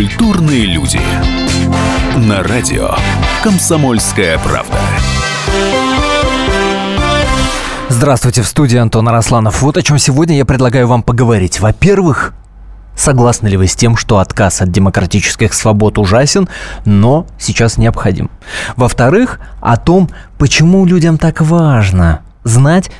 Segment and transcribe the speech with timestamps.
[0.00, 0.98] Культурные люди.
[2.16, 2.88] На радио
[3.42, 4.78] «Комсомольская правда».
[7.90, 9.60] Здравствуйте, в студии Антон Арасланов.
[9.60, 11.60] Вот о чем сегодня я предлагаю вам поговорить.
[11.60, 12.32] Во-первых,
[12.96, 16.48] Согласны ли вы с тем, что отказ от демократических свобод ужасен,
[16.86, 18.30] но сейчас необходим?
[18.76, 20.08] Во-вторых, о том,
[20.38, 22.90] почему людям так важно знать,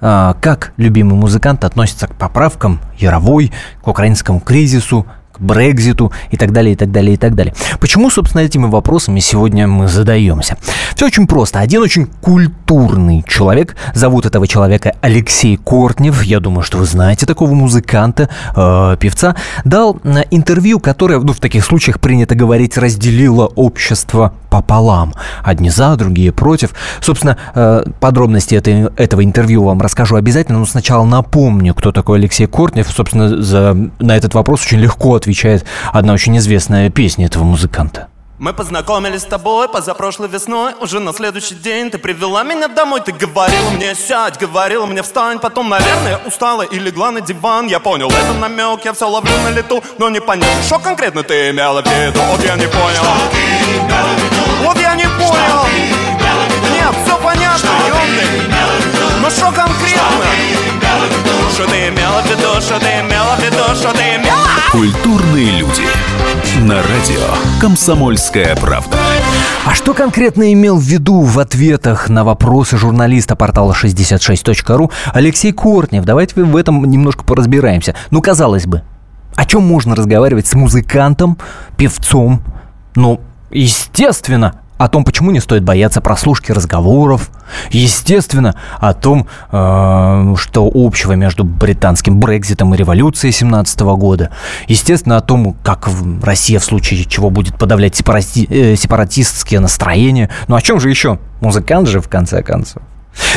[0.00, 5.06] а, как любимый музыкант относится к поправкам Яровой, к украинскому кризису,
[5.38, 7.54] Брекзиту и так далее, и так далее, и так далее.
[7.80, 10.56] Почему, собственно, этими вопросами сегодня мы задаемся?
[10.94, 11.60] Все очень просто.
[11.60, 17.52] Один очень культурный человек, зовут этого человека Алексей Кортнев, я думаю, что вы знаете такого
[17.52, 24.32] музыканта, э, певца, дал э, интервью, которое, ну, в таких случаях принято говорить, разделило общество
[24.50, 25.14] пополам.
[25.42, 26.70] Одни за, другие против.
[27.00, 32.46] Собственно, э, подробности этой, этого интервью вам расскажу обязательно, но сначала напомню, кто такой Алексей
[32.46, 32.88] Кортнев.
[32.88, 38.08] Собственно, за, на этот вопрос очень легко ответить отвечает одна очень известная песня этого музыканта.
[38.38, 41.90] Мы познакомились с тобой позапрошлой весной Уже на следующий день.
[41.90, 46.78] Ты привела меня домой Ты говорила мне сядь, говорила мне встань Потом, наверное, устала и
[46.78, 47.66] легла на диван.
[47.66, 49.82] Я понял, это намек, я все ловлю на лету.
[49.98, 52.20] Но не понятно, что конкретно ты имела в виду.
[52.30, 53.04] Вот я не понял.
[54.62, 55.66] Вот я не понял.
[56.72, 59.88] Нет, все понятно, ёмный Но что конкретно?
[59.88, 60.77] Что ты
[61.88, 64.38] имела в виду, что ты имела в виду, что ты имела
[64.70, 65.82] Культурные люди.
[66.60, 68.96] На радио «Комсомольская правда».
[69.64, 76.04] А что конкретно имел в виду в ответах на вопросы журналиста портала 66.ru Алексей Кортнев?
[76.04, 77.94] Давайте в этом немножко поразбираемся.
[78.10, 78.82] Ну, казалось бы,
[79.34, 81.38] о чем можно разговаривать с музыкантом,
[81.76, 82.42] певцом?
[82.94, 87.30] Ну, естественно, о том, почему не стоит бояться прослушки разговоров,
[87.70, 94.30] естественно, о том, э, что общего между британским Брекзитом и революцией 17 года,
[94.68, 95.88] естественно, о том, как
[96.22, 100.30] Россия в случае чего будет подавлять сепарати- э, сепаратистские настроения.
[100.46, 101.18] Ну о чем же еще?
[101.40, 102.82] Музыкант же, в конце концов.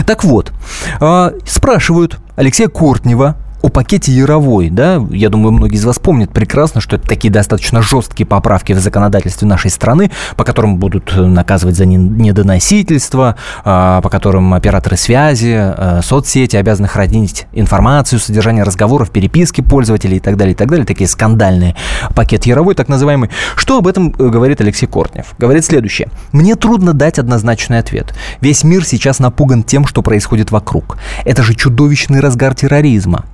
[0.06, 0.52] Так вот,
[1.00, 6.81] э, спрашивают Алексея Кортнева, о пакете Яровой, да, я думаю, многие из вас помнят прекрасно,
[6.81, 11.85] что это такие достаточно жесткие поправки в законодательстве нашей страны, по которым будут наказывать за
[11.85, 20.17] недоносительство, а, по которым операторы связи, а, соцсети обязаны хранить информацию, содержание разговоров, переписки пользователей
[20.17, 21.75] и так далее, и так далее, такие скандальные.
[22.16, 23.29] Пакет Яровой, так называемый.
[23.55, 25.33] Что об этом э, говорит Алексей Кортнев?
[25.38, 26.09] Говорит следующее.
[26.31, 28.13] Мне трудно дать однозначный ответ.
[28.41, 30.97] Весь мир сейчас напуган тем, что происходит вокруг.
[31.25, 33.25] Это же чудовищный разгар терроризма.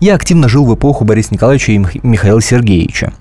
[0.00, 3.12] Я активно жил в эпоху Бориса Николаевича и Михаила Сергеевича.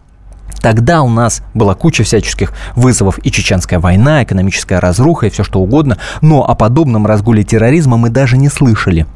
[0.61, 5.59] Тогда у нас была куча всяческих вызовов и чеченская война, экономическая разруха и все что
[5.59, 9.07] угодно, но о подобном разгуле терроризма мы даже не слышали.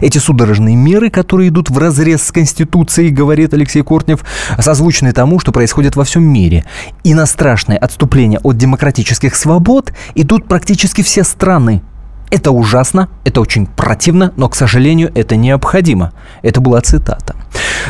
[0.00, 4.24] Эти судорожные меры, которые идут в разрез с Конституцией, говорит Алексей Кортнев,
[4.58, 6.64] созвучны тому, что происходит во всем мире.
[7.04, 11.82] И на страшное отступление от демократических свобод идут практически все страны.
[12.30, 16.12] Это ужасно, это очень противно, но, к сожалению, это необходимо.
[16.42, 17.36] Это была цитата.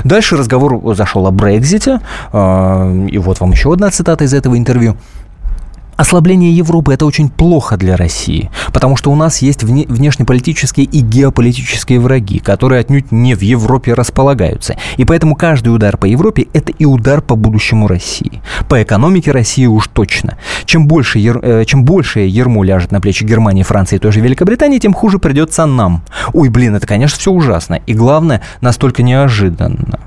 [0.05, 2.01] Дальше разговор зашел о Брекзите.
[2.33, 4.97] А, и вот вам еще одна цитата из этого интервью.
[5.97, 11.01] Ослабление Европы– это очень плохо для России, потому что у нас есть вне, внешнеполитические и
[11.01, 14.77] геополитические враги, которые отнюдь не в Европе располагаются.
[14.97, 18.43] И поэтому каждый удар по Европе– это и удар по будущему России.
[18.69, 20.37] По экономике России уж точно.
[20.65, 24.79] Чем больше, э, чем больше ермо ляжет на плечи Германии, Франции и той же Великобритании,
[24.79, 26.03] тем хуже придется нам.
[26.33, 27.81] Ой, блин, это, конечно, все ужасно.
[27.87, 30.01] И главное, настолько неожиданно.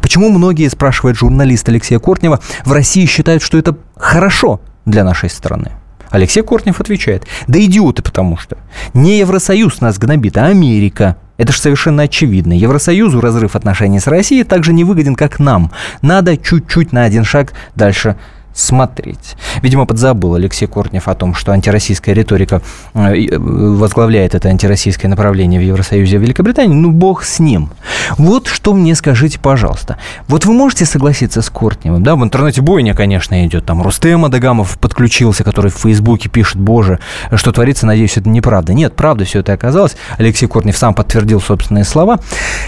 [0.00, 5.72] Почему многие, спрашивает журналист Алексея Кортнева, в России считают, что это хорошо– для нашей страны?
[6.10, 8.56] Алексей Кортнев отвечает, да идиоты потому что.
[8.92, 11.16] Не Евросоюз нас гнобит, а Америка.
[11.36, 12.52] Это же совершенно очевидно.
[12.52, 15.72] Евросоюзу разрыв отношений с Россией также не выгоден, как нам.
[16.02, 18.16] Надо чуть-чуть на один шаг дальше
[18.54, 19.36] смотреть.
[19.62, 22.62] Видимо, подзабыл Алексей Кортнев о том, что антироссийская риторика
[22.94, 26.74] э, э, возглавляет это антироссийское направление в Евросоюзе и Великобритании.
[26.74, 27.70] Ну, бог с ним.
[28.16, 29.98] Вот что мне скажите, пожалуйста.
[30.28, 32.02] Вот вы можете согласиться с Кортневым?
[32.04, 33.66] Да, в интернете бойня, конечно, идет.
[33.66, 37.00] Там Рустем Адагамов подключился, который в Фейсбуке пишет, боже,
[37.34, 38.72] что творится, надеюсь, это неправда.
[38.72, 39.96] Нет, правда все это оказалось.
[40.16, 42.20] Алексей Кортнев сам подтвердил собственные слова.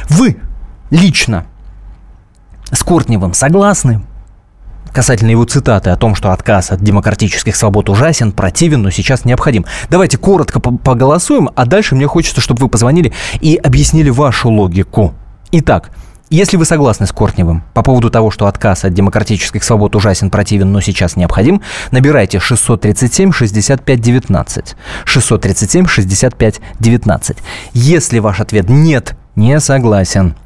[0.08, 0.36] Вы
[0.90, 1.46] лично
[2.72, 4.02] с Кортневым согласны?
[4.96, 9.66] Касательно его цитаты о том, что отказ от демократических свобод ужасен, противен, но сейчас необходим.
[9.90, 13.12] Давайте коротко поголосуем, а дальше мне хочется, чтобы вы позвонили
[13.42, 15.12] и объяснили вашу логику.
[15.52, 15.90] Итак,
[16.30, 20.72] если вы согласны с Кортневым по поводу того, что отказ от демократических свобод ужасен, противен,
[20.72, 21.60] но сейчас необходим,
[21.90, 24.76] набирайте 637 65 19.
[25.04, 27.36] 637 65 19.
[27.74, 30.36] Если ваш ответ нет, не согласен,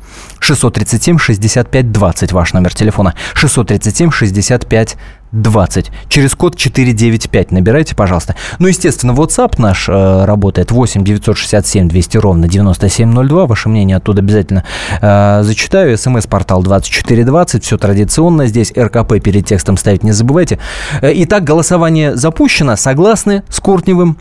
[0.40, 3.14] 637-65-20 ваш номер телефона.
[3.34, 4.96] 637-65-20.
[5.32, 5.92] 20.
[6.08, 8.34] Через код 495 набирайте, пожалуйста.
[8.58, 13.46] Ну, естественно, WhatsApp наш э, работает 8 967 200 ровно 9702.
[13.46, 14.64] Ваше мнение оттуда обязательно
[15.00, 15.96] э, зачитаю.
[15.96, 17.64] СМС-портал 2420.
[17.64, 18.46] Все традиционно.
[18.46, 20.58] Здесь РКП перед текстом ставить не забывайте.
[21.00, 22.74] Э, итак, голосование запущено.
[22.76, 24.18] Согласны с Кортневым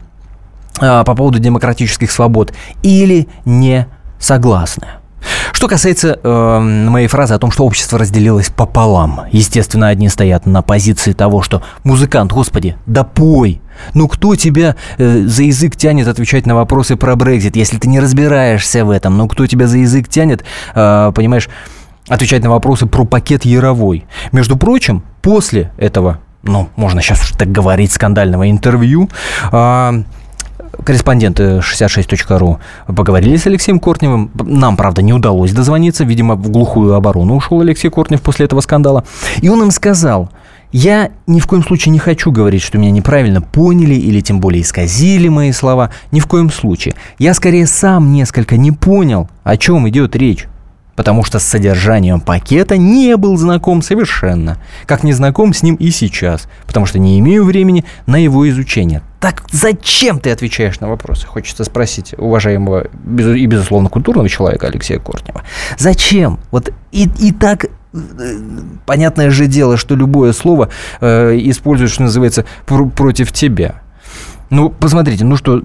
[0.80, 3.88] э, по поводу демократических свобод или не
[4.20, 4.99] согласны?
[5.52, 9.22] Что касается э, моей фразы о том, что общество разделилось пополам.
[9.32, 13.62] Естественно, одни стоят на позиции того, что музыкант, господи, да пой.
[13.94, 18.00] Ну кто тебя э, за язык тянет отвечать на вопросы про Брекзит, если ты не
[18.00, 19.18] разбираешься в этом?
[19.18, 20.44] Ну кто тебя за язык тянет,
[20.76, 21.50] э, понимаешь,
[22.08, 24.06] отвечать на вопросы про пакет Яровой?
[24.32, 29.10] Между прочим, после этого ну, можно сейчас уж так говорить, скандального интервью,
[29.52, 30.04] э,
[30.84, 34.32] корреспонденты 66.ru поговорили с Алексеем Кортневым.
[34.34, 36.04] Нам, правда, не удалось дозвониться.
[36.04, 39.04] Видимо, в глухую оборону ушел Алексей Кортнев после этого скандала.
[39.42, 40.30] И он им сказал,
[40.72, 44.62] я ни в коем случае не хочу говорить, что меня неправильно поняли или тем более
[44.62, 45.90] исказили мои слова.
[46.12, 46.96] Ни в коем случае.
[47.18, 50.48] Я скорее сам несколько не понял, о чем идет речь
[51.00, 55.92] потому что с содержанием пакета не был знаком совершенно, как не знаком с ним и
[55.92, 59.02] сейчас, потому что не имею времени на его изучение.
[59.22, 61.26] Так зачем ты отвечаешь на вопросы?
[61.26, 62.88] Хочется спросить уважаемого
[63.18, 65.44] и, безусловно, культурного человека Алексея Кортнева.
[65.78, 66.38] Зачем?
[66.52, 67.70] Вот и, и так э,
[68.86, 70.68] понятное же дело, что любое слово
[71.00, 73.84] э, используешь, что называется, пр- против тебя.
[74.50, 75.64] Ну, посмотрите, ну что,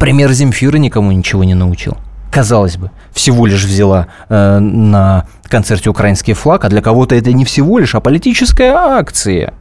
[0.00, 1.96] пример Земфира никому ничего не научил
[2.30, 7.44] казалось бы, всего лишь взяла э, на концерте украинский флаг, а для кого-то это не
[7.44, 9.52] всего лишь, а политическая акция.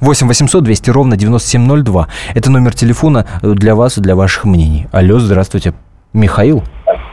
[0.00, 2.08] 8 800 200 ровно 9702.
[2.34, 4.86] Это номер телефона для вас и для ваших мнений.
[4.90, 5.74] Алло, здравствуйте.
[6.14, 6.62] Михаил?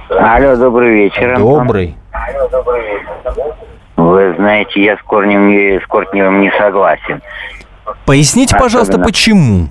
[0.10, 1.38] Алло, добрый вечер.
[1.38, 1.98] Добрый.
[3.98, 7.22] Вы знаете, я с, Корнем, с Кортневым не согласен.
[8.06, 8.64] Поясните, Особенно...
[8.64, 9.68] пожалуйста, почему?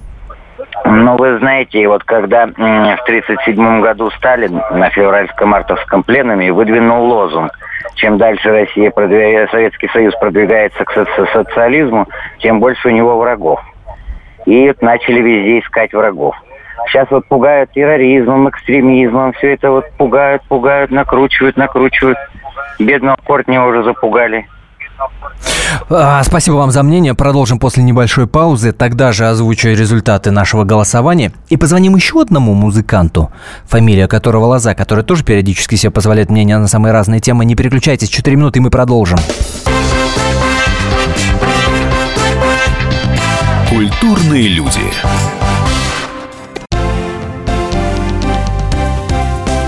[0.85, 7.53] Ну, вы знаете, вот когда в 1937 году Сталин на февральско-мартовском пленуме выдвинул лозунг
[7.99, 12.07] чем дальше Россия продвигает, Советский Союз продвигается к социализму,
[12.39, 13.61] тем больше у него врагов.
[14.47, 16.37] И начали везде искать врагов.
[16.87, 22.19] Сейчас вот пугают терроризмом, экстремизмом, все это вот пугают, пугают, накручивают, накручивают.
[22.79, 24.47] Бедного Кортнева уже запугали.
[25.91, 27.15] А, спасибо вам за мнение.
[27.15, 28.73] Продолжим после небольшой паузы.
[28.73, 31.33] Тогда же озвучу результаты нашего голосования.
[31.49, 33.31] И позвоним еще одному музыканту,
[33.65, 37.45] фамилия которого Лоза, который тоже периодически себе позволяет мнение на самые разные темы.
[37.45, 39.19] Не переключайтесь, 4 минуты и мы продолжим.
[43.69, 44.81] Культурные люди.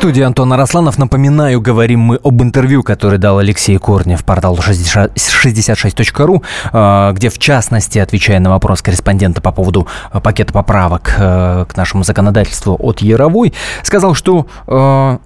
[0.00, 0.96] студии Антон Арасланов.
[0.96, 6.42] Напоминаю, говорим мы об интервью, которое дал Алексей Корнев порталу 66.ru,
[6.72, 11.76] а, где, в частности, отвечая на вопрос корреспондента по поводу а, пакета поправок а, к
[11.76, 13.52] нашему законодательству от Яровой,
[13.82, 14.46] сказал, что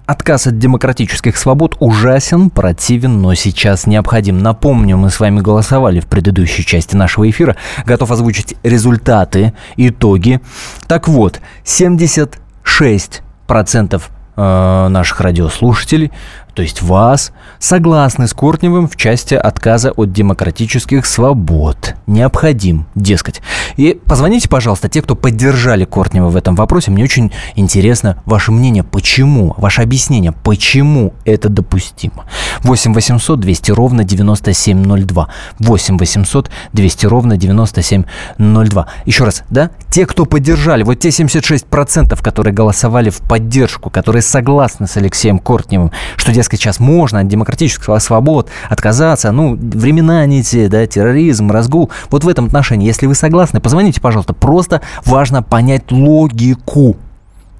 [0.07, 4.39] отказ от демократических свобод ужасен, противен, но сейчас необходим.
[4.39, 7.55] Напомню, мы с вами голосовали в предыдущей части нашего эфира.
[7.85, 10.41] Готов озвучить результаты, итоги.
[10.85, 16.11] Так вот, 76 процентов наших радиослушателей
[16.55, 21.95] то есть вас, согласны с Кортневым в части отказа от демократических свобод.
[22.07, 23.41] Необходим, дескать.
[23.75, 26.91] И позвоните, пожалуйста, те, кто поддержали Кортнева в этом вопросе.
[26.91, 32.25] Мне очень интересно ваше мнение, почему, ваше объяснение, почему это допустимо.
[32.63, 35.27] 8 800 200 ровно 9702.
[35.59, 38.87] 8 800 200 ровно 9702.
[39.05, 39.71] Еще раз, да?
[39.89, 45.91] Те, кто поддержали, вот те 76%, которые голосовали в поддержку, которые согласны с Алексеем Кортневым,
[46.15, 49.31] что, дескать, сейчас можно от демократических свобод отказаться.
[49.31, 51.89] Ну, времена не те, да, терроризм, разгул.
[52.09, 54.33] Вот в этом отношении, если вы согласны, позвоните, пожалуйста.
[54.33, 56.97] Просто важно понять логику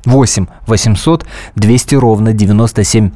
[0.06, 1.26] 8 800
[1.56, 3.12] 200 ровно 97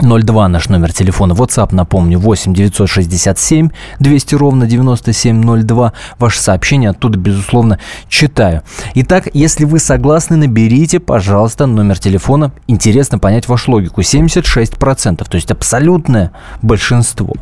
[0.00, 1.32] 02 наш номер телефона.
[1.32, 5.92] WhatsApp, напомню, 8 967 200 ровно 9702.
[6.18, 7.78] Ваше сообщение оттуда, безусловно,
[8.08, 8.62] читаю.
[8.94, 12.52] Итак, если вы согласны, наберите, пожалуйста, номер телефона.
[12.66, 14.00] Интересно понять вашу логику.
[14.00, 16.30] 76%, то есть абсолютное
[16.62, 17.34] большинство.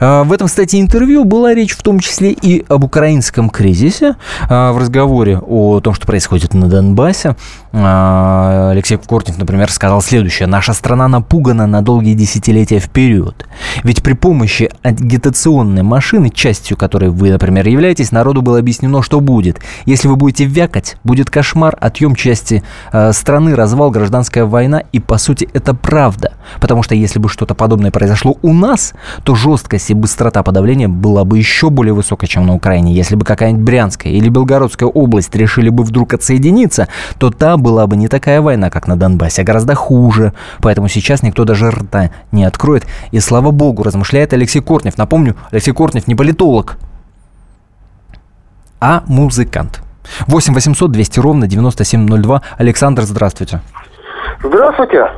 [0.00, 4.16] А, в этом, кстати, интервью была речь в том числе и об украинском кризисе.
[4.48, 7.36] А, в разговоре о том, что происходит на Донбассе,
[7.72, 10.46] а, Алексей Кортнев, например, сказал следующее.
[10.46, 13.46] «Наша страна напугана на долгие десятилетия вперед.
[13.82, 19.60] Ведь при помощи агитационной машины, частью которой вы, например, являетесь, народу было объяснено, что будет.
[19.86, 22.62] Если вы будете вякать, будет кошмар, отъем части
[23.12, 24.82] страны, развал, гражданская война.
[24.92, 26.32] И, по сути, это правда.
[26.60, 28.94] Потому что если бы что-то подобное произошло у нас,
[29.24, 32.92] то жесткость и быстрота подавления была бы еще более высокой, чем на Украине.
[32.92, 37.96] Если бы какая-нибудь Брянская или Белгородская область решили бы вдруг отсоединиться, то та была бы
[37.96, 40.32] не такая война, как на Донбассе, а гораздо хуже.
[40.60, 42.84] Поэтому сейчас никто даже рта не откроет.
[43.12, 44.98] И слава богу, размышляет Алексей Кортнев.
[44.98, 46.76] Напомню, Алексей Кортнев не политолог,
[48.80, 49.82] а музыкант.
[50.26, 52.42] 8 800 200 ровно 9702.
[52.58, 53.60] Александр, здравствуйте.
[54.42, 55.10] Здравствуйте.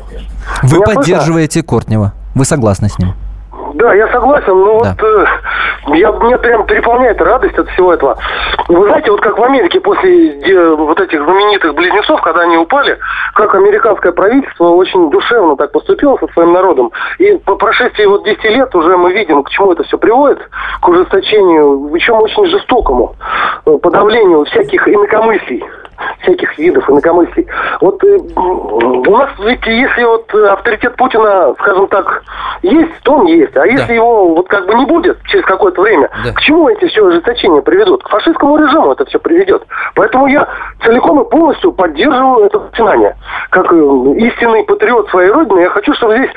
[0.62, 1.68] Вы Меня поддерживаете слышно?
[1.68, 2.12] Кортнева.
[2.34, 3.14] Вы согласны с ним?
[3.76, 4.94] Да, я согласен, но да.
[4.98, 5.26] вот э,
[5.98, 8.16] я, меня прям переполняет радость от всего этого.
[8.68, 12.98] Вы знаете, вот как в Америке после э, вот этих знаменитых близнецов, когда они упали,
[13.34, 16.90] как американское правительство очень душевно так поступило со своим народом.
[17.18, 20.38] И по прошествии вот 10 лет уже мы видим, к чему это все приводит,
[20.80, 23.14] к ужесточению, причем очень жестокому,
[23.66, 25.62] э, подавлению всяких инакомыслий
[26.20, 27.46] всяких видов инакомыслий.
[27.80, 32.22] Вот э, у нас ведь если вот авторитет Путина, скажем так,
[32.62, 33.56] есть, то он есть.
[33.56, 33.94] А если да.
[33.94, 36.32] его вот как бы не будет через какое-то время, да.
[36.32, 38.02] к чему эти все ожесточения приведут?
[38.02, 39.62] К фашистскому режиму это все приведет.
[39.94, 40.48] Поэтому я
[40.84, 43.16] целиком и полностью поддерживаю это начинание.
[43.50, 46.30] Как э, истинный патриот своей родины, я хочу, чтобы здесь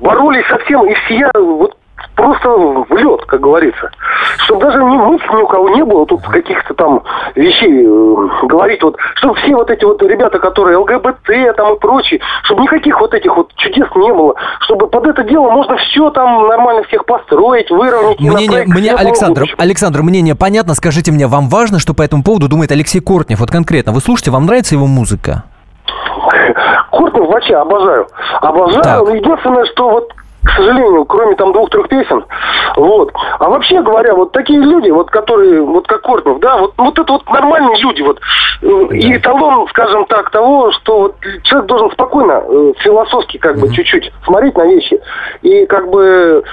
[0.00, 1.76] боролись со всем и все вот
[2.16, 3.90] просто в лед, как говорится.
[4.38, 7.02] Чтобы даже ни мысли ни у кого не было тут каких-то там
[7.34, 8.82] вещей э, говорить.
[8.82, 13.14] Вот, чтобы все вот эти вот ребята, которые ЛГБТ там и прочие, чтобы никаких вот
[13.14, 14.34] этих вот чудес не было.
[14.60, 18.18] Чтобы под это дело можно все там нормально всех построить, выровнять.
[18.18, 20.74] Мнение, мне, Александр, Александр, мнение понятно.
[20.74, 23.40] Скажите мне, вам важно, что по этому поводу думает Алексей Кортнев?
[23.40, 25.44] Вот конкретно, вы слушаете, вам нравится его музыка?
[26.90, 28.06] Кортнев вообще обожаю.
[28.40, 28.82] Обожаю.
[28.82, 29.08] Так.
[29.14, 30.12] Единственное, что вот
[30.46, 32.24] к сожалению, кроме там двух-трех песен.
[32.76, 33.12] Вот.
[33.38, 37.12] А вообще говоря, вот такие люди, вот которые, вот как Кортнев, да, вот, вот это
[37.12, 38.20] вот нормальные люди, вот.
[38.62, 38.68] Да.
[38.96, 44.12] И талон, скажем так, того, что вот человек должен спокойно, э, философски как бы чуть-чуть
[44.24, 45.00] смотреть на вещи.
[45.42, 46.44] И как бы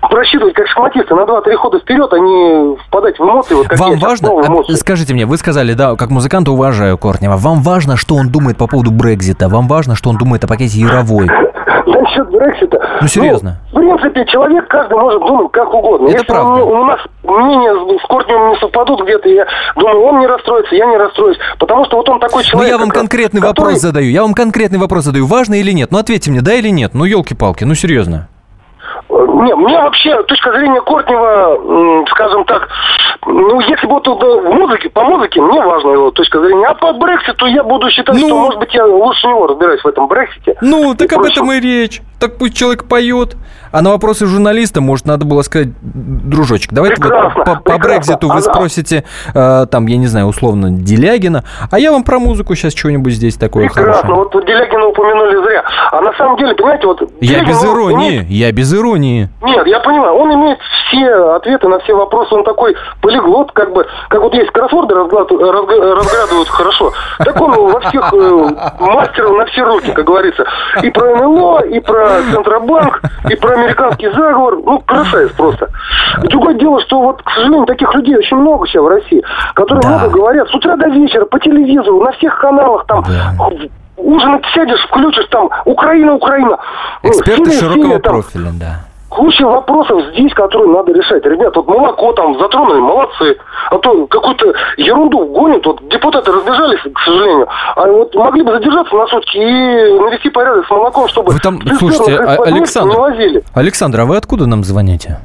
[0.00, 3.54] просчитывать как шахматисты на 2-3 хода вперед, а не впадать в эмоции.
[3.54, 4.74] Вот, как Вам важно, эмоции.
[4.74, 8.66] скажите мне, вы сказали, да, как музыканта уважаю Кортнева, вам важно, что он думает по
[8.66, 11.28] поводу Брекзита, вам важно, что он думает о пакете Яровой?
[11.86, 12.98] Насчет Брексита.
[13.00, 13.56] Ну, серьезно.
[13.72, 16.06] Ну, в принципе, человек каждый может думать как угодно.
[16.06, 16.64] Это Если правда.
[16.64, 20.86] У, у нас мнения с Кортневым не совпадут где-то, я думаю, он не расстроится, я
[20.86, 21.38] не расстроюсь.
[21.58, 22.70] Потому что вот он такой человек...
[22.70, 23.66] Ну, я вам конкретный который...
[23.66, 24.10] вопрос задаю.
[24.10, 25.26] Я вам конкретный вопрос задаю.
[25.26, 25.90] Важно или нет?
[25.90, 26.92] Ну, ответьте мне, да или нет?
[26.94, 28.28] Ну, елки-палки, ну, серьезно.
[29.10, 32.68] Не, мне вообще точка зрения Кортнева, скажем так,
[33.26, 36.66] ну, если вот в музыке, по музыке, мне важна его точка зрения.
[36.66, 39.86] А по Брекситу я буду считать, ну, что, может быть, я лучше него разбираюсь в
[39.86, 40.56] этом Брексите.
[40.60, 42.00] Ну, так об этом и речь.
[42.20, 43.36] Так пусть человек поет.
[43.74, 48.28] А на вопросы журналиста, может, надо было сказать, дружочек, давайте прекрасно, вот по, по Брекзиту
[48.28, 49.02] вы спросите,
[49.34, 53.34] э, там, я не знаю, условно, Делягина, а я вам про музыку сейчас что-нибудь здесь
[53.34, 54.02] такое прекрасно.
[54.02, 54.28] хорошее.
[54.32, 55.64] вот Делягина упомянули зря.
[55.90, 57.02] А на самом деле, понимаете, вот...
[57.20, 58.30] Я Делягин, без иронии, имеет...
[58.30, 59.28] я без иронии.
[59.42, 62.76] Нет, я понимаю, он имеет все ответы на все вопросы, он такой
[63.14, 68.48] полиглот, как бы, как вот есть кроссворды разгадывают хорошо, так он во всех э,
[68.80, 70.44] мастеров на все руки, как говорится.
[70.82, 74.58] И про НЛО, и про Центробанк, и про американский заговор.
[74.64, 75.68] Ну, красавец просто.
[76.24, 79.22] Другое дело, что вот, к сожалению, таких людей очень много сейчас в России,
[79.54, 79.88] которые да.
[79.88, 83.34] много говорят с утра до вечера по телевизору, на всех каналах, там, да.
[83.96, 86.58] ужинать сядешь, включишь, там, Украина, Украина.
[87.02, 91.24] Эксперты Сирия, широкого Сирия, профиля, да куча вопросов здесь, которые надо решать.
[91.24, 93.36] Ребят, вот молоко там затронули, молодцы.
[93.70, 95.64] А то какую-то ерунду гонят.
[95.64, 97.46] Вот депутаты разбежались, к сожалению.
[97.76, 101.32] А вот могли бы задержаться на сутки и навести порядок с молоком, чтобы...
[101.32, 102.96] Вы там, слушайте, а, Александр.
[103.54, 105.18] Александр, а вы откуда нам звоните?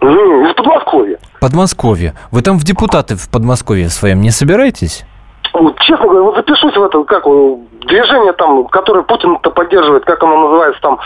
[0.00, 1.18] Из Подмосковья.
[1.40, 2.14] Подмосковье.
[2.30, 5.04] Вы там в депутаты в Подмосковье своем не собираетесь?
[5.54, 7.24] Вот, честно говоря, вот запишусь в это, как
[7.86, 10.98] движение там, которое Путин-то поддерживает, как оно называется там,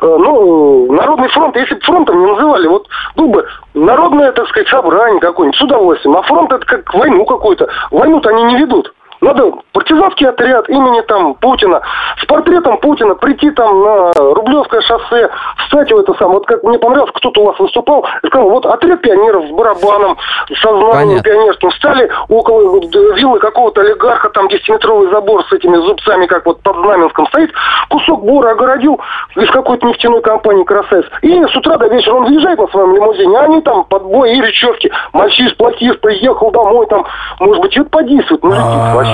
[0.00, 4.68] э, ну, Народный фронт, если бы фронтом не называли, вот был бы народное, так сказать,
[4.68, 7.68] собрание какое-нибудь с удовольствием, а фронт это как войну какую-то.
[7.92, 8.92] Войну-то они не ведут.
[9.24, 11.80] Надо партизанский отряд имени там Путина
[12.20, 15.30] с портретом Путина прийти там на Рублевское шоссе,
[15.64, 16.38] встать в это самое.
[16.38, 20.18] Вот как мне понравилось, кто-то у вас выступал, и сказал, вот отряд пионеров с барабаном,
[20.60, 22.80] со знанием пионерским, стали около
[23.16, 27.50] виллы какого-то олигарха, там 10-метровый забор с этими зубцами, как вот под Знаменском стоит,
[27.88, 29.00] кусок бура огородил
[29.36, 31.06] из какой-то нефтяной компании «Красавец».
[31.22, 34.32] И с утра до вечера он въезжает на своем лимузине, а они там под бой
[34.32, 34.92] и речевки.
[35.14, 37.06] Мальчиш, платист, приехал домой, там,
[37.40, 38.42] может быть, что-то подействует.
[38.42, 38.50] Ну,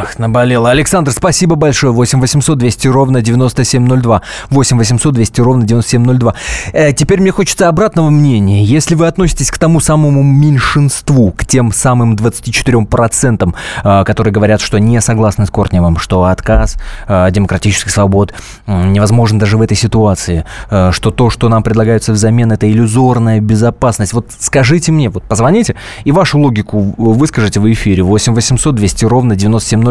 [0.02, 0.70] Ах, наболело.
[0.70, 1.92] Александр, спасибо большое.
[1.92, 4.22] 8 800 200 ровно 9702.
[4.48, 6.34] 8 800 200 ровно 9702.
[6.72, 8.64] Э, теперь мне хочется обратного мнения.
[8.64, 13.54] Если вы относитесь к тому самому меньшинству, к тем самым 24%,
[13.84, 18.32] э, которые говорят, что не согласны с Кортневым, что отказ э, демократических свобод
[18.66, 23.40] э, невозможен даже в этой ситуации, э, что то, что нам предлагается взамен, это иллюзорная
[23.40, 24.14] безопасность.
[24.14, 29.36] Вот скажите мне, вот позвоните и вашу логику выскажите в эфире 8 800 200 ровно
[29.36, 29.89] 9702.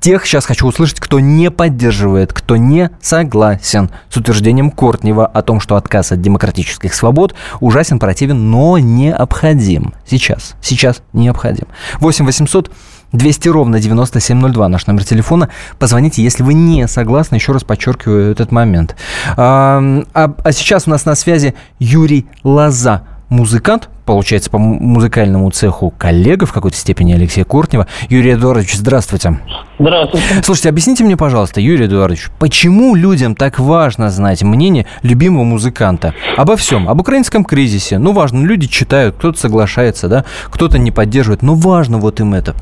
[0.00, 5.60] Тех сейчас хочу услышать, кто не поддерживает, кто не согласен с утверждением Кортнева о том,
[5.60, 9.94] что отказ от демократических свобод ужасен, противен, но необходим.
[10.04, 11.68] Сейчас, сейчас необходим.
[12.00, 12.72] 8 800
[13.12, 15.50] 200 ровно 9702 наш номер телефона.
[15.78, 17.36] Позвоните, если вы не согласны.
[17.36, 18.96] Еще раз подчеркиваю этот момент.
[19.36, 25.92] А, а, а сейчас у нас на связи Юрий Лоза музыкант, получается, по музыкальному цеху
[25.96, 27.86] коллега в какой-то степени Алексея Куртнева.
[28.08, 29.40] Юрий Эдуардович, здравствуйте.
[29.78, 30.26] Здравствуйте.
[30.42, 36.14] Слушайте, объясните мне, пожалуйста, Юрий Эдуардович, почему людям так важно знать мнение любимого музыканта?
[36.36, 37.98] Обо всем, об украинском кризисе.
[37.98, 42.54] Ну, важно, люди читают, кто-то соглашается, да, кто-то не поддерживает, но важно вот им это.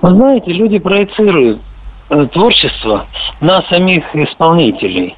[0.00, 1.60] Вы знаете, люди проецируют
[2.08, 3.06] э, творчество
[3.40, 5.16] на самих исполнителей.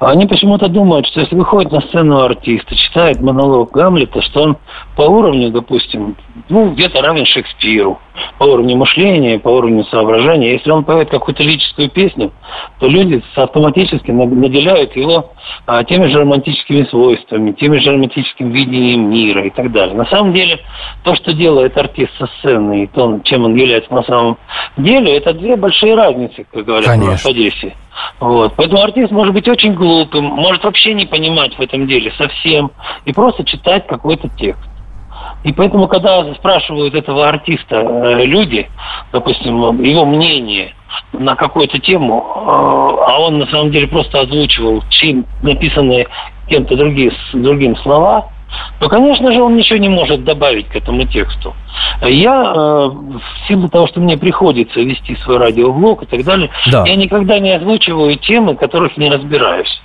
[0.00, 4.56] Они почему-то думают, что если выходит на сцену артист и читает монолог Гамлета, что он
[4.96, 6.16] по уровню, допустим,
[6.48, 8.00] ну, где-то равен Шекспиру,
[8.38, 10.52] по уровню мышления, по уровню соображения.
[10.52, 12.32] Если он поет какую-то лирическую песню,
[12.80, 15.30] то люди автоматически наделяют его
[15.66, 19.94] а, теми же романтическими свойствами, теми же романтическим видением мира и так далее.
[19.94, 20.58] На самом деле,
[21.04, 24.38] то, что делает артист со сцены и то, чем он является на самом
[24.76, 27.16] деле, это две большие разницы, как говорят Конечно.
[27.18, 27.74] в Одессе.
[28.20, 28.54] Вот.
[28.56, 32.70] Поэтому артист может быть очень глупым, может вообще не понимать в этом деле совсем
[33.04, 34.68] и просто читать какой-то текст.
[35.44, 38.68] И поэтому, когда спрашивают этого артиста э, люди,
[39.12, 40.74] допустим, его мнение
[41.12, 46.06] на какую-то тему, э, а он на самом деле просто озвучивал чьи написанные
[46.48, 48.30] кем-то другие, другим слова,
[48.78, 51.54] то, конечно же, он ничего не может добавить к этому тексту.
[52.02, 56.84] Я, э, в силу того, что мне приходится вести свой радиоблог и так далее, да.
[56.86, 59.80] я никогда не озвучиваю темы, которых не разбираюсь.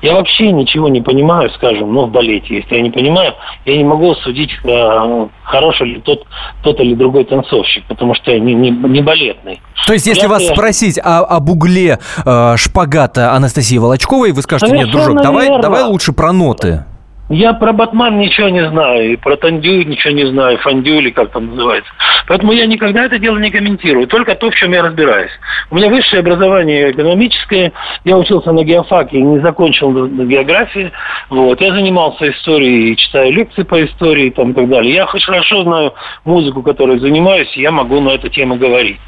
[0.00, 2.56] Я вообще ничего не понимаю, скажем, ну, в балете.
[2.56, 3.34] Если я не понимаю,
[3.66, 6.24] я не могу судить, э, хороший ли тот,
[6.62, 9.60] тот или другой танцовщик, потому что я не, не, не балетный.
[9.86, 10.54] То есть, если я, вас я...
[10.54, 16.12] спросить о, об угле э, шпагата Анастасии Волочковой, вы скажете, нет, дружок, давай, давай лучше
[16.12, 16.84] про ноты.
[17.28, 21.30] Я про Батман ничего не знаю, и про Тандю ничего не знаю, Фандю или как
[21.30, 21.90] там называется.
[22.26, 25.30] Поэтому я никогда это дело не комментирую, только то, в чем я разбираюсь.
[25.70, 27.72] У меня высшее образование экономическое,
[28.04, 30.90] я учился на геофаке, не закончил географии.
[31.28, 31.60] Вот.
[31.60, 34.94] Я занимался историей, читаю лекции по истории там, и так далее.
[34.94, 35.92] Я хоть хорошо знаю
[36.24, 38.98] музыку, которой занимаюсь, и я могу на эту тему говорить.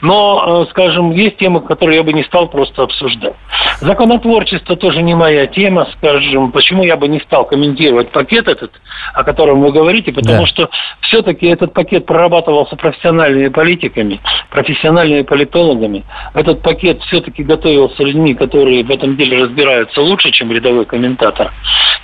[0.00, 3.34] Но, э, скажем, есть темы, которые я бы не стал просто обсуждать.
[3.80, 7.61] Законотворчество тоже не моя тема, скажем, почему я бы не стал комментировать
[8.10, 8.72] пакет этот,
[9.14, 10.46] о котором вы говорите, потому да.
[10.46, 10.70] что
[11.02, 14.20] все-таки этот пакет прорабатывался профессиональными политиками,
[14.50, 16.04] профессиональными политологами.
[16.34, 21.52] Этот пакет все-таки готовился людьми, которые в этом деле разбираются лучше, чем рядовой комментатор.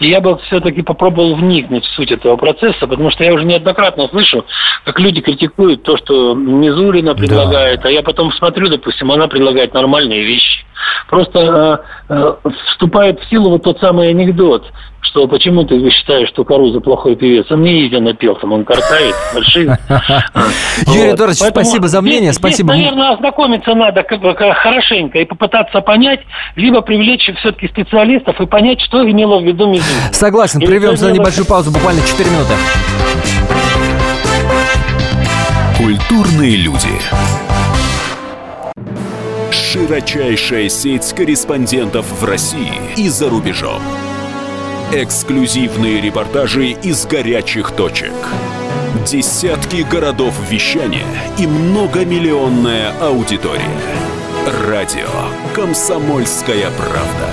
[0.00, 4.08] И я бы все-таки попробовал вникнуть в суть этого процесса, потому что я уже неоднократно
[4.08, 4.44] слышу,
[4.84, 9.74] как люди критикуют то, что Мизулина предлагает предлагает, а я потом смотрю, допустим, она предлагает
[9.74, 10.64] нормальные вещи.
[11.08, 14.64] Просто э, э, вступает в силу вот тот самый анекдот,
[15.00, 17.50] что почему ты считаешь, что Каруза плохой певец?
[17.50, 19.78] Он не ездил напел, там он картает, большие.
[20.86, 22.74] Юрий Эдуардович, спасибо за мнение, спасибо.
[22.74, 26.20] наверное, ознакомиться надо хорошенько и попытаться понять,
[26.56, 30.12] либо привлечь все-таки специалистов и понять, что имело в виду Мизулина.
[30.12, 32.54] Согласен, прервемся на небольшую паузу, буквально 4 минуты.
[35.78, 36.88] Культурные люди.
[39.52, 43.80] Широчайшая сеть корреспондентов в России и за рубежом.
[44.92, 48.12] Эксклюзивные репортажи из горячих точек.
[49.06, 51.06] Десятки городов вещания
[51.38, 53.62] и многомиллионная аудитория.
[54.66, 55.08] Радио
[55.54, 57.28] «Комсомольская правда».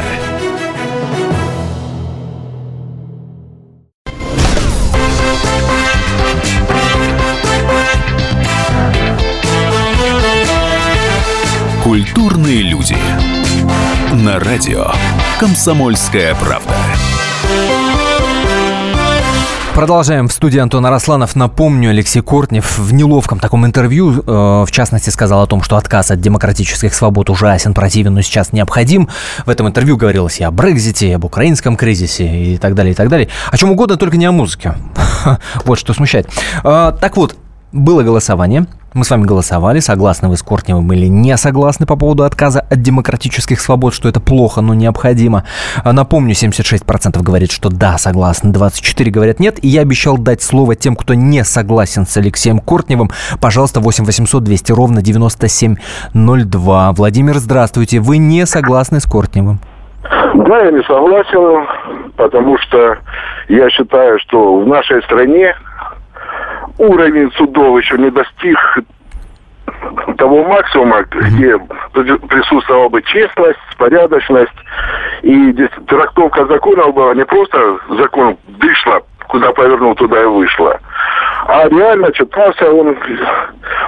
[12.45, 12.95] Разные люди.
[14.23, 14.85] На радио
[15.39, 16.74] «Комсомольская правда».
[19.75, 21.35] Продолжаем в студии Антон Арасланов.
[21.35, 26.11] Напомню, Алексей Кортнев в неловком таком интервью, э, в частности, сказал о том, что отказ
[26.11, 29.09] от демократических свобод ужасен, противен, но сейчас необходим.
[29.45, 32.95] В этом интервью говорилось и о Брекзите, и об украинском кризисе, и так далее, и
[32.95, 33.27] так далее.
[33.51, 34.75] О чем угодно, только не о музыке.
[35.65, 36.29] Вот что смущает.
[36.63, 37.35] Э, так вот,
[37.73, 38.67] было голосование.
[38.95, 42.81] Мы с вами голосовали, согласны вы с Кортневым или не согласны по поводу отказа от
[42.81, 45.43] демократических свобод, что это плохо, но необходимо.
[45.83, 49.61] А напомню, 76% говорит, что да, согласны, 24% говорят нет.
[49.61, 53.09] И я обещал дать слово тем, кто не согласен с Алексеем Кортневым.
[53.41, 56.93] Пожалуйста, 8 800 200 ровно 9702.
[56.93, 57.99] Владимир, здравствуйте.
[57.99, 59.59] Вы не согласны с Кортневым?
[60.35, 61.67] Да, я не согласен,
[62.15, 62.97] потому что
[63.49, 65.53] я считаю, что в нашей стране
[66.77, 68.57] уровень судов еще не достиг
[70.17, 71.57] того максимума, где
[72.27, 74.53] присутствовала бы честность, порядочность.
[75.21, 80.79] И здесь трактовка закона была не просто закон дышла, куда повернул, туда и вышло.
[81.47, 82.97] А реально читался он...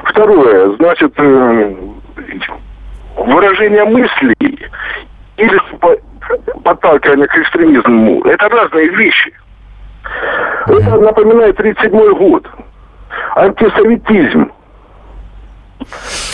[0.05, 1.13] Второе, значит,
[3.17, 4.35] выражение мыслей
[5.37, 5.61] или
[6.63, 9.33] подталкивание к экстремизму, это разные вещи.
[10.67, 12.47] Это напоминает 37 год
[13.35, 14.51] антисоветизм.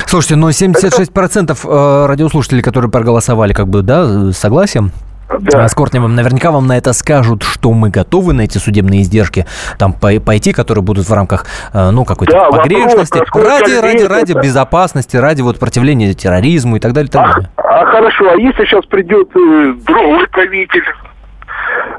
[0.06, 2.08] Слушайте, но 76% это...
[2.08, 4.92] радиослушателей, которые проголосовали, как бы, да, согласием?
[5.40, 5.68] Да.
[5.68, 9.46] С Кортневым наверняка вам на это скажут, что мы готовы на эти судебные издержки
[9.80, 14.34] там пойти, которые будут в рамках, э, ну, какой-то да, погрешности, вопрос, ради, ради, ради
[14.34, 17.10] безопасности, ради вот противления терроризму и так далее.
[17.10, 17.50] И так далее.
[17.58, 20.84] А, а хорошо, а если сейчас придет э, другой правитель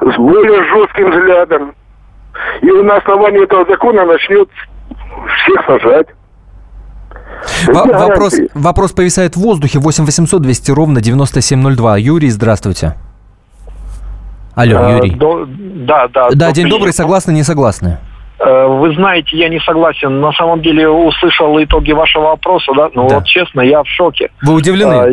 [0.01, 1.75] с более жестким взглядом,
[2.63, 4.49] и на основании этого закона начнет
[5.45, 6.07] всех сажать.
[7.67, 9.79] вопрос, вопрос повисает в воздухе.
[9.79, 11.99] 8 800 200 ровно 9702.
[11.99, 12.95] Юрий, здравствуйте.
[14.55, 15.11] Алло, а, Юрий.
[15.11, 16.29] До, да, да.
[16.33, 17.99] Да, день добрый, согласны, не согласны?
[18.39, 20.21] Э, вы знаете, я не согласен.
[20.21, 23.17] На самом деле услышал итоги вашего вопроса, да, но да.
[23.17, 24.31] вот честно, я в шоке.
[24.43, 24.93] Вы удивлены?
[24.93, 25.13] Э,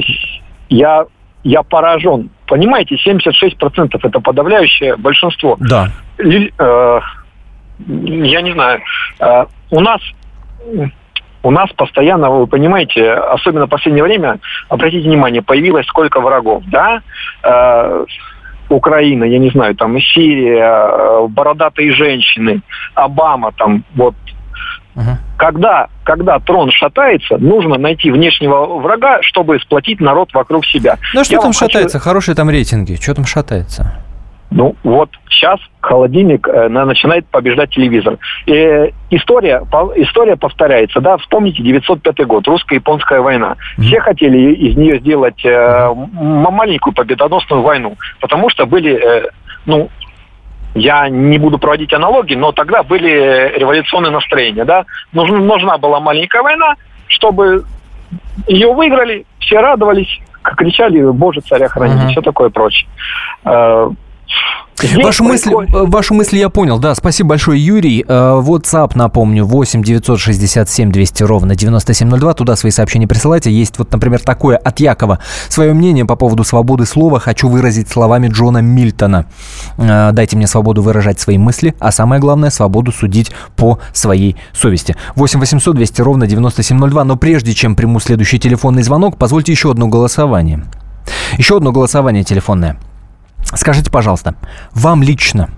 [0.69, 1.05] я,
[1.43, 2.29] я поражен.
[2.45, 5.57] Понимаете, 76% это подавляющее большинство.
[5.59, 5.89] Да.
[6.19, 7.01] Я
[8.41, 8.81] не знаю
[9.71, 10.01] у нас
[11.43, 17.01] у нас постоянно, вы понимаете, особенно в последнее время, обратите внимание, появилось сколько врагов, да?
[17.43, 18.05] Э,
[18.69, 22.61] Украина, я не знаю, там Сирия, э, бородатые женщины,
[22.93, 24.15] Обама, там вот.
[24.93, 25.17] Угу.
[25.37, 30.97] Когда, когда трон шатается, нужно найти внешнего врага, чтобы сплотить народ вокруг себя.
[31.13, 31.97] Ну а что я там шатается?
[31.97, 32.09] Хочу...
[32.09, 32.95] Хорошие там рейтинги.
[33.01, 33.93] Что там шатается?
[34.51, 38.17] Ну, вот сейчас холодильник э, начинает побеждать телевизор.
[38.45, 43.55] И история, по, история повторяется, да, вспомните 905 год, русско-японская война.
[43.55, 43.83] Mm-hmm.
[43.83, 49.29] Все хотели из нее сделать э, маленькую победоносную войну, потому что были, э,
[49.65, 49.89] ну,
[50.75, 54.83] я не буду проводить аналогии, но тогда были революционные настроения, да.
[55.13, 56.75] Нужна, нужна была маленькая война,
[57.07, 57.63] чтобы
[58.47, 62.09] ее выиграли, все радовались, кричали «Боже, царя храни», uh-huh.
[62.09, 62.87] все такое прочее.
[64.83, 68.03] Э, вашу мысль, э, вашу мысль я понял, да, спасибо большое, Юрий.
[68.07, 73.51] Э, WhatsApp, напомню, 8 967 200 ровно 9702, туда свои сообщения присылайте.
[73.51, 75.19] Есть вот, например, такое от Якова.
[75.49, 79.25] Свое мнение по поводу свободы слова хочу выразить словами Джона Мильтона.
[79.77, 84.95] Э, дайте мне свободу выражать свои мысли, а самое главное, свободу судить по своей совести.
[85.15, 89.87] 8 800 200 ровно 9702, но прежде чем приму следующий телефонный звонок, позвольте еще одно
[89.87, 90.63] голосование.
[91.37, 92.77] Еще одно голосование телефонное–
[93.43, 94.35] Скажите, пожалуйста,
[94.73, 95.49] вам лично,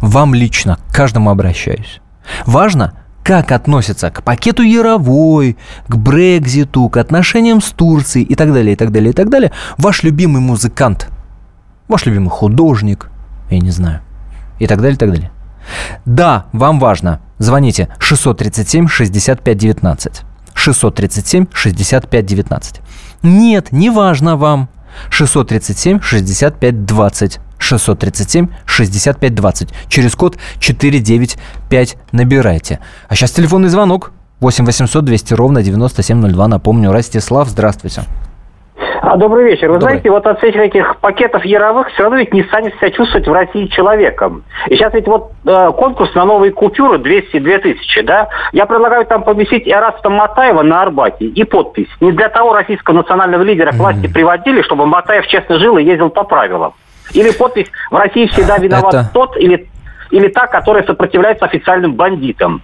[0.00, 2.00] вам лично, к каждому обращаюсь,
[2.46, 8.72] важно, как относится к пакету Яровой, к Брекзиту, к отношениям с Турцией и так далее,
[8.72, 11.10] и так далее, и так далее, ваш любимый музыкант,
[11.88, 13.10] ваш любимый художник,
[13.50, 14.00] я не знаю,
[14.58, 15.30] и так далее, и так далее.
[16.06, 17.20] Да, вам важно.
[17.38, 20.22] Звоните 637 65 19.
[20.54, 22.80] 637 65 19.
[23.22, 24.68] Нет, не важно вам.
[25.10, 27.40] 637 65 20.
[27.58, 29.68] 637 65 20.
[29.88, 32.78] Через код 495 набирайте.
[33.08, 34.12] А сейчас телефонный звонок.
[34.40, 36.48] 8 800 200 ровно 9702.
[36.48, 38.04] Напомню, Ростислав, здравствуйте.
[39.00, 39.68] А, добрый вечер.
[39.68, 39.90] Вы добрый.
[39.90, 43.32] знаете, вот от всех этих пакетов яровых все равно ведь не станет себя чувствовать в
[43.32, 44.44] России человеком.
[44.66, 48.28] И сейчас ведь вот э, конкурс на новые купюры 200-2000, да?
[48.52, 51.88] Я предлагаю там поместить Эраста Матаева на Арбате и подпись.
[52.00, 54.12] Не для того российского национального лидера к власти mm-hmm.
[54.12, 56.74] приводили, чтобы Матаев честно жил и ездил по правилам.
[57.14, 59.10] Или подпись «В России всегда виноват Это...
[59.12, 59.68] тот или,
[60.10, 62.62] или та, которая сопротивляется официальным бандитам».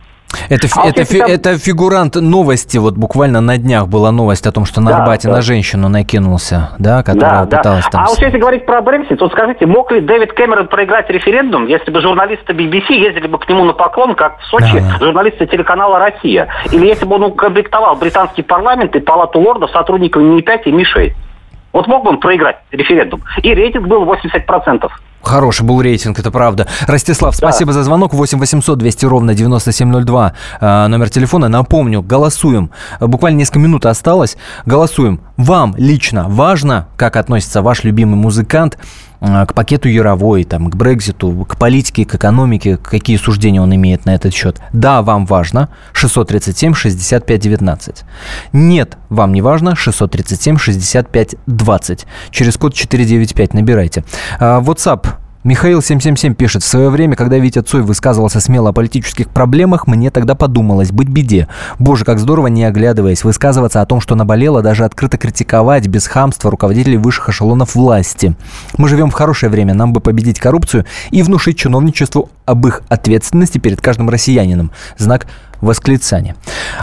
[0.48, 1.30] Это, а это, фи, там...
[1.30, 5.28] это фигурант новости, вот буквально на днях была новость о том, что на да, Арбате
[5.28, 5.34] да.
[5.34, 7.90] на женщину накинулся, да, которая да, пыталась да.
[7.90, 8.04] там...
[8.04, 11.90] А вот если говорить про Брексит, вот скажите, мог ли Дэвид Кэмерон проиграть референдум, если
[11.90, 14.98] бы журналисты BBC ездили бы к нему на поклон, как в Сочи да.
[14.98, 20.62] журналисты телеканала «Россия», или если бы он укомплектовал британский парламент и палату лордов сотрудниками МИ-5
[20.66, 21.12] и МИ-6?
[21.72, 23.22] Вот мог бы он проиграть референдум.
[23.42, 24.88] И рейтинг был 80%.
[25.24, 26.66] Хороший был рейтинг, это правда.
[26.86, 27.78] Ростислав, спасибо да.
[27.78, 28.14] за звонок.
[28.14, 31.48] 8 800 200 ровно 9702 э, номер телефона.
[31.48, 32.70] Напомню, голосуем.
[33.00, 34.36] Буквально несколько минут осталось.
[34.66, 35.20] Голосуем.
[35.36, 38.78] Вам лично важно, как относится ваш любимый музыкант
[39.20, 44.04] э, к пакету Яровой, там, к Брекзиту, к политике, к экономике, какие суждения он имеет
[44.04, 44.60] на этот счет.
[44.72, 45.70] Да, вам важно.
[45.92, 48.04] 637 65 19.
[48.52, 49.74] Нет, вам не важно.
[49.74, 52.06] 637 65 20.
[52.30, 54.04] Через код 495 набирайте.
[54.38, 55.13] Э, WhatsApp
[55.44, 60.10] Михаил 777 пишет, в свое время, когда Витя Цой высказывался смело о политических проблемах, мне
[60.10, 61.48] тогда подумалось, быть беде.
[61.78, 66.50] Боже, как здорово, не оглядываясь, высказываться о том, что наболело, даже открыто критиковать без хамства
[66.50, 68.34] руководителей высших эшелонов власти.
[68.78, 73.58] Мы живем в хорошее время, нам бы победить коррупцию и внушить чиновничеству об их ответственности
[73.58, 74.70] перед каждым россиянином.
[74.96, 75.26] Знак
[75.60, 76.36] восклицания.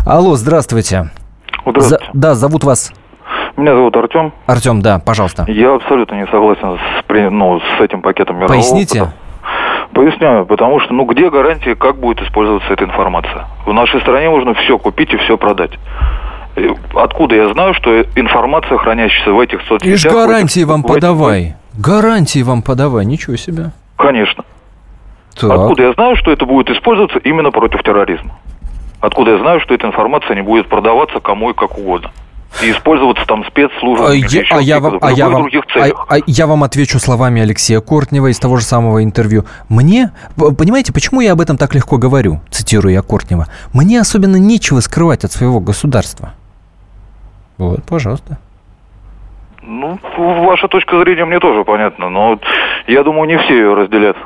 [0.06, 1.10] Алло, здравствуйте.
[1.66, 1.90] Здравствуйте.
[1.90, 2.92] За, да, зовут вас
[3.62, 4.34] меня зовут Артем.
[4.48, 5.46] Артем, да, пожалуйста.
[5.48, 9.04] Я абсолютно не согласен с, ну, с этим пакетом мирового Поясните.
[9.04, 9.16] опыта.
[9.94, 13.48] Поясняю, потому что, ну, где гарантия, как будет использоваться эта информация?
[13.66, 15.72] В нашей стране можно все купить и все продать.
[16.96, 19.92] Откуда я знаю, что информация, хранящаяся в этих соцсетях...
[19.92, 21.42] Лишь гарантии этих, вам подавай.
[21.42, 21.56] Этих...
[21.78, 23.72] Гарантии вам подавай, ничего себе.
[23.98, 24.44] Конечно.
[25.40, 25.52] Так.
[25.52, 28.32] Откуда я знаю, что это будет использоваться именно против терроризма?
[29.00, 32.12] Откуда я знаю, что эта информация не будет продаваться кому и как угодно?
[32.62, 34.24] И использоваться там спецслужбами.
[34.30, 38.28] Я, а, я вам, а, я вам, а, а я вам отвечу словами Алексея Кортнева
[38.28, 39.46] из того же самого интервью.
[39.70, 44.80] Мне, понимаете, почему я об этом так легко говорю, цитирую я Кортнева, мне особенно нечего
[44.82, 46.34] скрывать от своего государства.
[47.58, 48.38] Вот, пожалуйста.
[49.62, 52.40] Ну, ваша точка зрения мне тоже понятна, но
[52.88, 54.18] я думаю, не все ее разделят.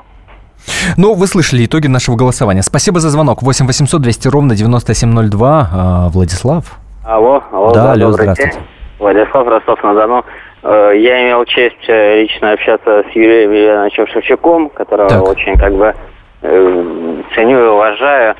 [0.98, 2.64] Ну, вы слышали итоги нашего голосования.
[2.64, 3.44] Спасибо за звонок.
[3.44, 5.70] 8 800 200 ровно 9702.
[5.72, 6.80] А, Владислав.
[7.06, 8.52] Алло, алло, да, да алло, здравствуйте.
[8.52, 8.68] День.
[8.98, 10.26] Владислав Ростов-на-Дону.
[10.64, 15.28] Э, я имел честь э, лично общаться с Юрием Ивановичем Шевчуком, которого так.
[15.28, 15.94] очень как бы
[16.42, 18.34] э, ценю и уважаю.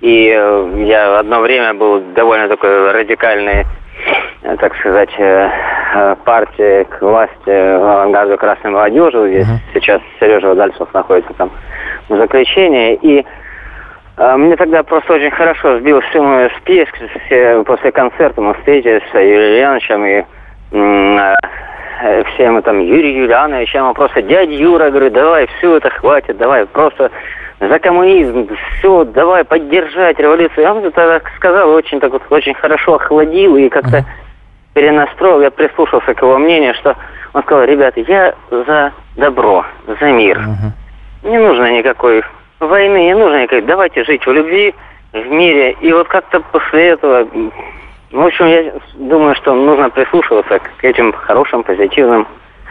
[0.00, 3.66] И я одно время был довольно такой радикальной,
[4.60, 5.10] так сказать,
[6.24, 9.28] партии к власти авангарду красной молодежи.
[9.28, 9.74] Здесь uh-huh.
[9.74, 11.50] сейчас Сережа Удальцов находится там
[12.10, 12.98] в заключении.
[13.00, 13.26] И
[14.16, 16.88] мне тогда просто очень хорошо сбил всю мою спесь.
[17.26, 20.24] Все, после концерта мы встретились с Юрием Ильяновичем и
[20.72, 21.34] а,
[22.02, 25.90] э, все мы там, Юрий Юлианович, я ему просто, дядя Юра, говорю, давай, все это
[25.90, 27.10] хватит, давай, просто
[27.60, 28.48] за коммунизм,
[28.78, 30.62] все, давай поддержать революцию.
[30.62, 34.04] Я ему тогда сказал, очень так вот, очень хорошо охладил и как-то
[34.74, 36.96] перенастроил, я прислушался к его мнению, что
[37.32, 39.64] он сказал, ребята, я за добро,
[40.00, 40.40] за мир.
[41.22, 42.22] Не нужно никакой
[42.60, 43.62] войны не нужно никакой.
[43.62, 44.74] Давайте жить в любви,
[45.12, 45.76] в мире.
[45.80, 47.28] И вот как-то после этого,
[48.12, 52.26] в общем, я думаю, что нужно прислушиваться к этим хорошим, позитивным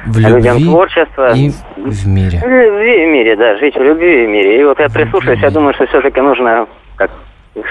[0.06, 1.34] в людям творчества.
[1.36, 2.40] И в мире.
[2.40, 4.60] В любви и в мире, да, жить в любви и в мире.
[4.60, 7.12] И вот я прислушиваюсь, я думаю, что все-таки нужно, как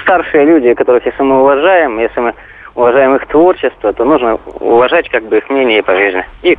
[0.02, 2.34] старшие люди, которых если мы уважаем, если мы
[2.74, 6.24] уважаем их творчество, то нужно уважать как бы их мнение по жизни.
[6.42, 6.58] И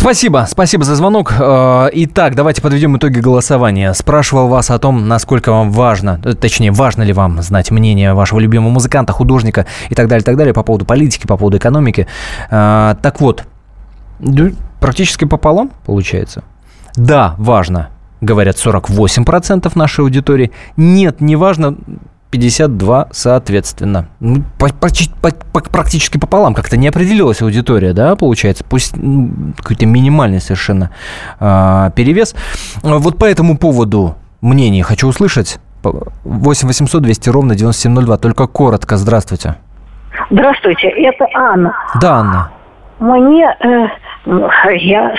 [0.00, 1.34] Спасибо, спасибо за звонок.
[1.40, 3.92] Э, итак, давайте подведем итоги голосования.
[3.94, 8.38] Спрашивал вас о том, насколько вам важно, э, точнее, важно ли вам знать мнение вашего
[8.38, 12.06] любимого музыканта, художника и так далее, так далее, по поводу политики, по поводу экономики.
[12.48, 13.42] Э, так вот,
[14.78, 16.44] практически пополам получается.
[16.94, 17.88] Да, важно,
[18.20, 20.52] говорят 48% нашей аудитории.
[20.76, 21.74] Нет, не важно,
[22.30, 24.08] 52 соответственно.
[24.20, 26.54] Ну, практически пополам.
[26.54, 28.64] Как-то не определилась аудитория, да, получается.
[28.64, 30.90] Пусть ну, какой-то минимальный совершенно
[31.40, 32.34] э, перевес.
[32.82, 35.58] Вот по этому поводу мнение хочу услышать.
[35.82, 38.16] 8 800 200 ровно 9702.
[38.18, 38.96] Только коротко.
[38.96, 39.56] Здравствуйте.
[40.30, 41.74] Здравствуйте, это Анна.
[42.00, 42.50] Да, Анна.
[42.98, 43.86] Мне, э,
[44.76, 45.14] я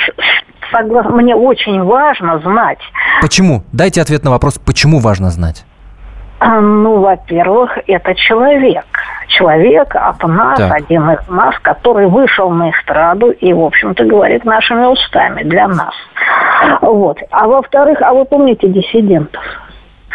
[0.71, 2.79] согласна, мне очень важно знать.
[3.21, 3.63] Почему?
[3.71, 5.65] Дайте ответ на вопрос, почему важно знать.
[6.39, 8.85] А, ну, во-первых, это человек.
[9.27, 10.71] Человек от нас, так.
[10.71, 15.93] один из нас, который вышел на эстраду и, в общем-то, говорит нашими устами для нас.
[16.81, 17.19] Вот.
[17.29, 19.43] А во-вторых, а вы помните диссидентов?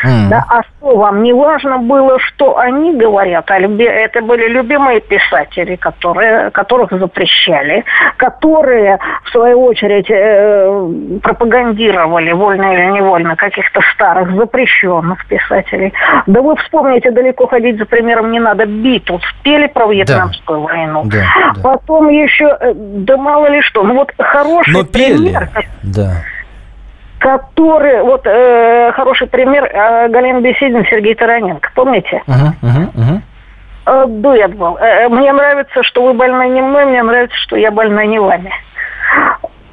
[0.04, 0.28] Mm.
[0.28, 3.50] Да, а что вам не важно было, что они говорят?
[3.50, 3.84] А люби...
[3.84, 7.84] Это были любимые писатели, которые, которых запрещали,
[8.16, 15.92] которые, в свою очередь, э, пропагандировали, вольно или невольно, каких-то старых запрещенных писателей.
[16.26, 20.66] Да вы вспомните, далеко ходить за примером не надо, Битлз пели про Вьетнамскую да.
[20.66, 21.02] войну.
[21.06, 21.62] Да, да.
[21.62, 25.48] Потом еще, э, да мало ли что, ну вот хороший Но пример...
[25.54, 25.68] Пели.
[25.82, 26.16] Да
[27.24, 32.22] который, вот э, хороший пример, э, Галина Беседин, Сергей Тараненко, помните?
[32.26, 33.20] Uh-huh, uh-huh, uh-huh.
[33.86, 34.76] Э, дуэт был.
[34.76, 38.52] Э, мне нравится, что вы больны не мной, мне нравится, что я больна не вами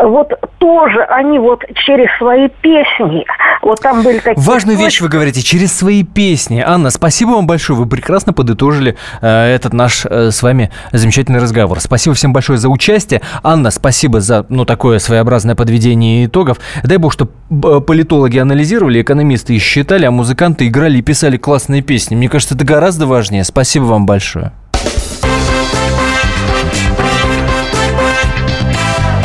[0.04, 3.26] вот тоже они вот через свои песни,
[3.62, 4.44] вот там были такие...
[4.44, 6.64] Важную вещь вы говорите, через свои песни.
[6.66, 11.80] Анна, спасибо вам большое, вы прекрасно подытожили э, этот наш э, с вами замечательный разговор.
[11.80, 13.22] Спасибо всем большое за участие.
[13.44, 16.58] Анна, спасибо за, ну, такое своеобразное подведение итогов.
[16.84, 22.16] Дай бог, что э, политологи анализировали, экономисты считали, а музыканты играли и писали классные песни.
[22.16, 23.44] Мне кажется, это гораздо важнее.
[23.44, 24.52] Спасибо вам большое.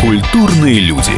[0.07, 1.17] Культурные люди.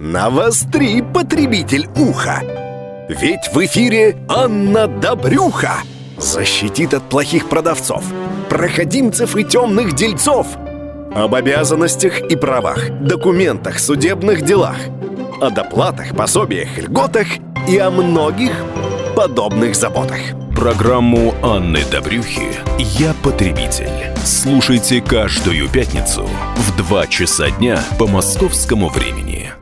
[0.00, 2.40] Навостри, потребитель уха.
[3.08, 5.82] Ведь в эфире Анна Добрюха
[6.18, 8.04] защитит от плохих продавцов,
[8.48, 10.46] проходимцев и темных дельцов.
[11.12, 14.76] Об обязанностях и правах, документах, судебных делах,
[15.40, 17.26] о доплатах, пособиях, льготах
[17.68, 18.52] и о многих
[19.16, 20.20] подобных заботах.
[20.60, 24.14] Программу Анны Добрюхи «Я потребитель».
[24.22, 29.54] Слушайте каждую пятницу в 2 часа дня по московскому времени.